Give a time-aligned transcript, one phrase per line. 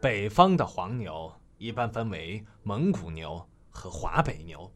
[0.00, 4.72] 北方的黄牛一般分为蒙古牛和华北牛。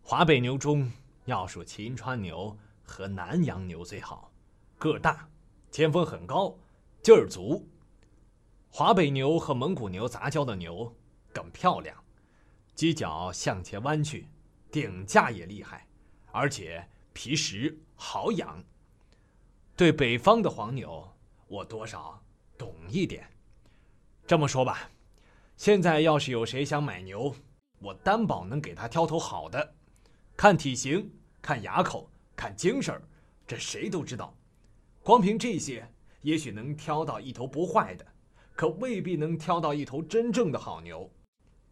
[0.00, 0.88] 华北牛中
[1.24, 4.30] 要数秦川牛和南阳牛最好，
[4.78, 5.28] 个大，
[5.72, 6.56] 前峰很高，
[7.02, 7.68] 劲儿足。
[8.70, 10.94] 华北牛和蒙古牛杂交的牛
[11.32, 11.96] 更漂亮，
[12.76, 14.28] 犄角向前弯曲，
[14.70, 15.84] 顶架也厉害，
[16.30, 18.62] 而且皮实好养。
[19.74, 21.12] 对北方的黄牛，
[21.48, 22.22] 我多少
[22.56, 23.28] 懂一点。
[24.28, 24.90] 这么说吧，
[25.56, 27.34] 现在要是有谁想买牛，
[27.78, 29.72] 我担保能给他挑头好的。
[30.36, 32.94] 看体型，看牙口，看精神
[33.46, 34.36] 这谁都知道。
[35.02, 35.90] 光凭这些，
[36.20, 38.04] 也许能挑到一头不坏的，
[38.54, 41.10] 可未必能挑到一头真正的好牛。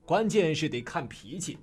[0.07, 1.59] 关键是得看脾气，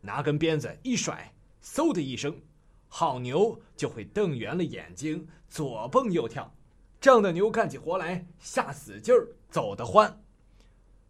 [0.00, 2.40] 拿根鞭子一甩，嗖的一声，
[2.86, 6.54] 好牛就会瞪圆了眼睛，左蹦右跳。
[7.00, 10.22] 这样的牛干起活来下死劲儿，走得欢。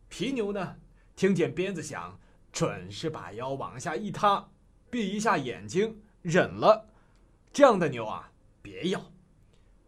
[0.08, 0.76] 皮牛呢，
[1.14, 2.18] 听见鞭子响，
[2.52, 4.48] 准是把腰往下一塌，
[4.90, 6.88] 闭一下眼睛，忍了。
[7.52, 8.30] 这样的牛啊，
[8.62, 9.12] 别要。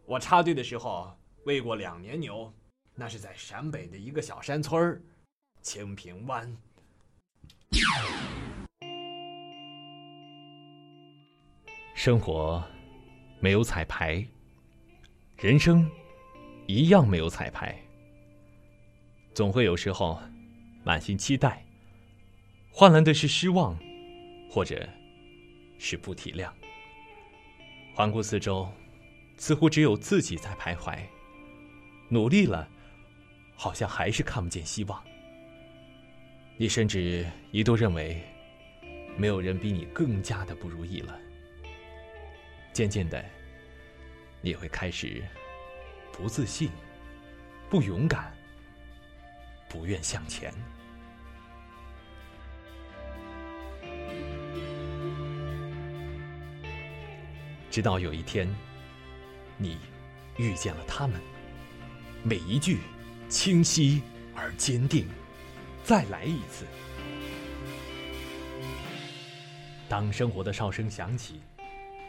[0.05, 2.53] 我插队的时候喂过两年牛，
[2.95, 5.01] 那是在陕北的一个小山村儿，
[5.61, 6.55] 清平湾。
[11.95, 12.63] 生活
[13.39, 14.25] 没有彩排，
[15.37, 15.89] 人生
[16.65, 17.88] 一样没有彩排。
[19.33, 20.19] 总会有时候，
[20.83, 21.63] 满心期待，
[22.71, 23.77] 换来的是失望，
[24.49, 24.87] 或者
[25.77, 26.51] 是不体谅。
[27.93, 28.69] 环顾四周，
[29.37, 30.99] 似乎只有自己在徘徊。
[32.09, 32.67] 努力了，
[33.55, 35.01] 好像还是看不见希望。
[36.57, 38.21] 你甚至一度认为，
[39.15, 41.17] 没有人比你更加的不如意了。
[42.73, 43.23] 渐渐的，
[44.41, 45.23] 你会开始
[46.11, 46.69] 不自信，
[47.69, 48.33] 不勇敢。
[49.69, 50.51] 不愿向前，
[57.69, 58.53] 直到有一天，
[59.57, 59.77] 你
[60.37, 61.21] 遇见了他们，
[62.23, 62.79] 每一句
[63.29, 64.01] 清晰
[64.35, 65.07] 而坚定。
[65.83, 66.65] 再来一次。
[69.87, 71.41] 当生活的哨声响起，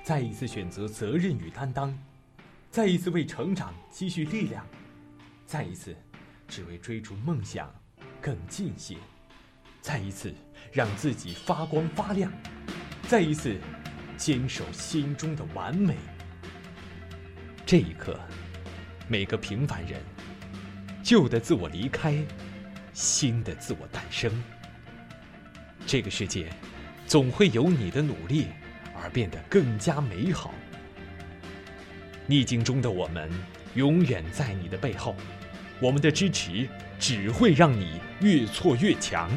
[0.03, 1.97] 再一次选择责任与担当，
[2.71, 4.67] 再一次为成长积蓄力量，
[5.47, 5.97] 再一次。
[6.51, 7.73] 只为追逐梦想
[8.21, 8.97] 更近些，
[9.81, 10.35] 再一次
[10.73, 12.31] 让自己发光发亮，
[13.09, 13.57] 再一次
[14.17, 15.95] 坚守心中的完美。
[17.65, 18.19] 这一刻，
[19.07, 20.03] 每个平凡人，
[21.05, 22.19] 旧的自我离开，
[22.93, 24.31] 新的自我诞生。
[25.87, 26.53] 这个世界
[27.07, 28.49] 总会有你的努力
[29.01, 30.53] 而变得更加美好。
[32.27, 33.31] 逆境中的我们，
[33.77, 35.15] 永远在你的背后。
[35.81, 36.69] 我们的支持
[36.99, 39.31] 只会让你越挫越强。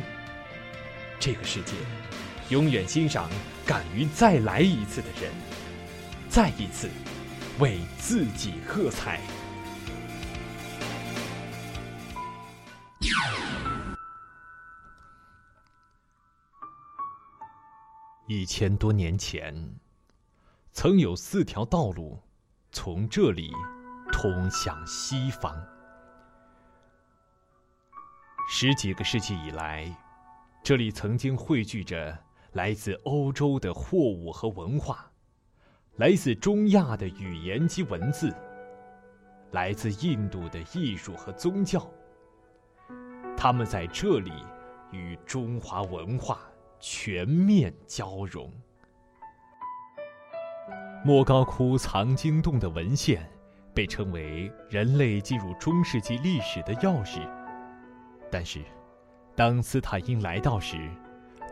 [1.19, 1.73] 这个世界
[2.49, 3.29] 永远欣赏
[3.65, 5.31] 敢于再来一次的人，
[6.27, 6.89] 再一次
[7.59, 9.21] 为自己喝彩。
[18.27, 19.75] 一千多年前，
[20.73, 22.19] 曾有四条道路
[22.71, 23.51] 从这里
[24.11, 25.72] 通向西方。
[28.55, 29.91] 十几个世纪以来，
[30.61, 32.15] 这里曾经汇聚着
[32.51, 35.11] 来自欧洲的货物和文化，
[35.95, 38.31] 来自中亚的语言及文字，
[39.53, 41.83] 来自印度的艺术和宗教。
[43.35, 44.31] 他们在这里
[44.91, 46.39] 与中华文化
[46.79, 48.53] 全面交融。
[51.03, 53.27] 莫高窟藏经洞的文献
[53.73, 57.27] 被称为人类进入中世纪历史的钥匙。
[58.33, 58.63] 但是，
[59.35, 60.89] 当斯坦因来到时，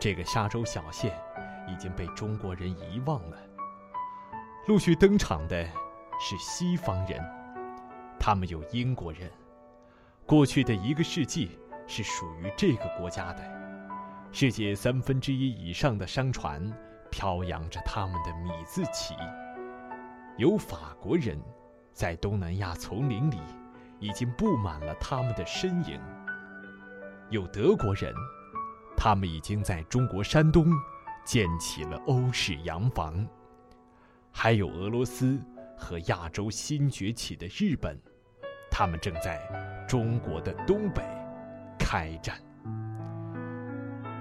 [0.00, 1.16] 这个沙洲小县
[1.68, 3.36] 已经被中国人遗忘了。
[4.66, 5.64] 陆续登场的
[6.18, 7.24] 是西方人，
[8.18, 9.30] 他们有英国人。
[10.26, 11.56] 过去的一个世纪
[11.86, 13.44] 是属于这个国家的，
[14.32, 16.68] 世界三分之一以上的商船
[17.12, 19.14] 飘扬着他们的米字旗。
[20.36, 21.40] 有法国人，
[21.92, 23.38] 在东南亚丛林里
[24.00, 26.00] 已经布满了他们的身影。
[27.32, 28.14] 有德国人，
[28.94, 30.66] 他们已经在中国山东
[31.24, 33.26] 建起了欧式洋房；
[34.30, 35.40] 还有俄罗斯
[35.74, 37.98] 和亚洲新崛起的日本，
[38.70, 39.40] 他们正在
[39.88, 41.02] 中国的东北
[41.78, 42.38] 开战。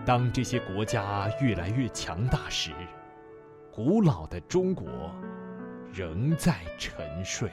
[0.05, 2.71] 当这些国家越来越强大时，
[3.73, 4.87] 古老的中国
[5.91, 7.51] 仍在沉睡。